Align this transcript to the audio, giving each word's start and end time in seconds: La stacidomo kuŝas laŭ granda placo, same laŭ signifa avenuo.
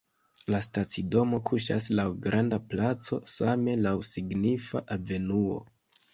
La 0.51 0.59
stacidomo 0.67 1.39
kuŝas 1.49 1.89
laŭ 1.99 2.05
granda 2.23 2.59
placo, 2.73 3.21
same 3.35 3.77
laŭ 3.83 3.93
signifa 4.15 4.85
avenuo. 4.99 5.63